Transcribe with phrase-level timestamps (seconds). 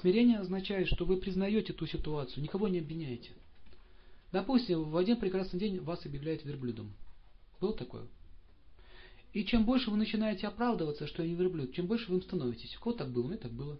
[0.00, 3.30] Смирение означает, что вы признаете ту ситуацию, никого не обвиняете.
[4.32, 6.92] Допустим, в один прекрасный день вас объявляют верблюдом.
[7.60, 8.06] Было такое?
[9.34, 12.76] И чем больше вы начинаете оправдываться, что я не верблюд, чем больше вы им становитесь.
[12.76, 13.24] У кого так было?
[13.24, 13.78] У меня так было.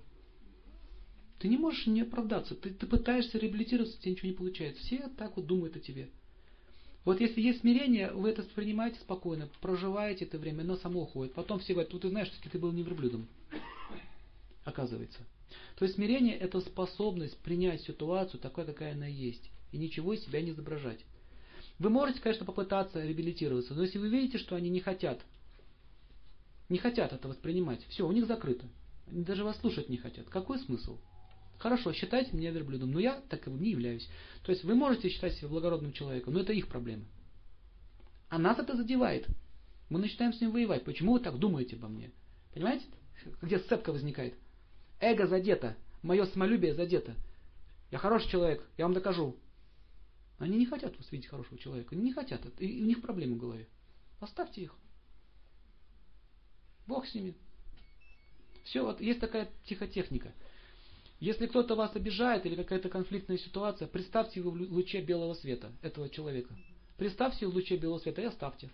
[1.38, 2.54] Ты не можешь не оправдаться.
[2.54, 4.82] Ты, ты пытаешься реабилитироваться, тебе ничего не получается.
[4.82, 6.08] Все так вот думают о тебе.
[7.04, 11.34] Вот если есть смирение, вы это воспринимаете спокойно, проживаете это время, оно само уходит.
[11.34, 13.26] Потом все говорят, ты знаешь, что ты был не верблюдом.
[14.64, 15.18] Оказывается.
[15.76, 19.50] То есть смирение это способность принять ситуацию такой, какая она есть.
[19.72, 21.00] И ничего из себя не изображать.
[21.78, 25.20] Вы можете, конечно, попытаться реабилитироваться, но если вы видите, что они не хотят,
[26.68, 28.66] не хотят это воспринимать, все, у них закрыто.
[29.10, 30.28] Они даже вас слушать не хотят.
[30.28, 30.98] Какой смысл?
[31.58, 34.08] Хорошо, считайте меня верблюдом, но я таковым не являюсь.
[34.42, 37.04] То есть вы можете считать себя благородным человеком, но это их проблема.
[38.28, 39.26] А нас это задевает.
[39.88, 40.84] Мы начинаем с ним воевать.
[40.84, 42.10] Почему вы так думаете обо мне?
[42.54, 42.86] Понимаете?
[43.42, 44.34] Где сцепка возникает?
[45.02, 45.76] Эго задето.
[46.02, 47.16] Мое самолюбие задето.
[47.90, 49.36] Я хороший человек, я вам докажу.
[50.38, 51.94] Они не хотят вас видеть хорошего человека.
[51.94, 52.40] Они не хотят.
[52.60, 53.68] И у них проблемы в голове.
[54.20, 54.74] Оставьте их.
[56.86, 57.34] Бог с ними.
[58.64, 60.32] Все, вот есть такая психотехника.
[61.18, 66.08] Если кто-то вас обижает или какая-то конфликтная ситуация, представьте его в луче белого света, этого
[66.08, 66.54] человека.
[66.96, 68.70] Представьте в луче белого света и оставьте.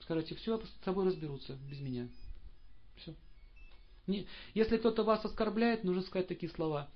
[0.00, 2.08] Скажите, все с собой разберутся без меня.
[2.96, 3.14] Все.
[4.06, 6.90] Не, если кто-то вас оскорбляет, нужно сказать такие слова.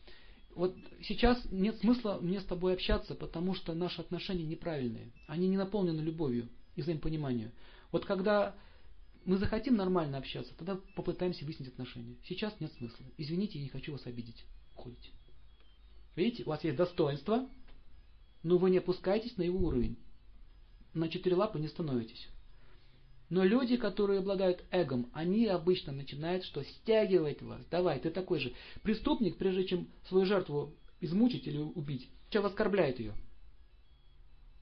[0.54, 5.12] Вот сейчас нет смысла мне с тобой общаться, потому что наши отношения неправильные.
[5.26, 7.52] Они не наполнены любовью и взаимопониманием.
[7.92, 8.54] Вот когда
[9.24, 12.16] мы захотим нормально общаться, тогда попытаемся выяснить отношения.
[12.24, 13.04] Сейчас нет смысла.
[13.18, 14.44] Извините, я не хочу вас обидеть.
[14.74, 15.10] Уходите.
[16.14, 17.48] Видите, у вас есть достоинство,
[18.42, 19.98] но вы не опускаетесь на его уровень.
[20.94, 22.28] На четыре лапы не становитесь.
[23.28, 26.62] Но люди, которые обладают эгом, они обычно начинают что?
[26.62, 27.60] Стягивать вас.
[27.70, 28.52] Давай, ты такой же.
[28.82, 33.14] Преступник, прежде чем свою жертву измучить или убить, сначала оскорбляет ее.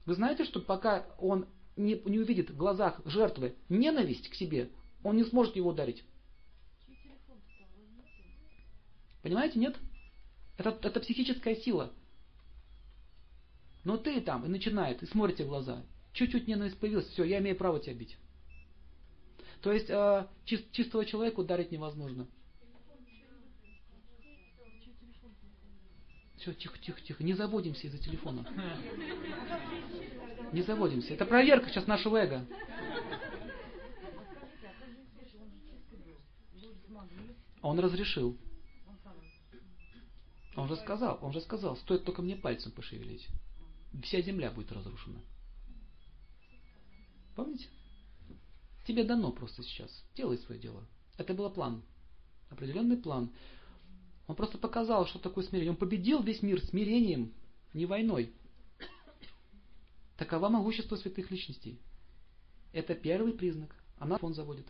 [0.05, 1.45] Вы знаете, что пока он
[1.75, 4.69] не, не увидит в глазах жертвы ненависть к себе,
[5.03, 6.03] он не сможет его ударить.
[9.21, 9.75] Понимаете, нет?
[10.57, 11.91] Это, это психическая сила.
[13.83, 15.83] Но ты там и начинает, и смотрите в глаза.
[16.13, 18.17] Чуть-чуть ненависть появилась, все, я имею право тебя бить.
[19.61, 22.27] То есть э, чист, чистого человека ударить невозможно.
[26.37, 27.23] Все, тихо, тихо, тихо.
[27.23, 28.45] Не заводимся из-за телефона.
[30.51, 31.13] Не заводимся.
[31.13, 32.45] Это проверка сейчас нашего эго.
[37.61, 38.37] Он разрешил.
[40.55, 43.27] Он же сказал, он же сказал, стоит только мне пальцем пошевелить.
[44.03, 45.19] Вся земля будет разрушена.
[47.35, 47.67] Помните?
[48.85, 50.03] Тебе дано просто сейчас.
[50.15, 50.83] Делай свое дело.
[51.17, 51.81] Это был план.
[52.49, 53.31] Определенный план.
[54.27, 55.71] Он просто показал, что такое смирение.
[55.71, 57.33] Он победил весь мир смирением,
[57.73, 58.33] не войной.
[60.17, 61.79] Такова могущество святых личностей.
[62.73, 63.75] Это первый признак.
[63.97, 64.67] Она фон заводит.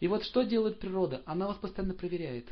[0.00, 1.22] И вот что делает природа?
[1.26, 2.48] Она вас постоянно проверяет.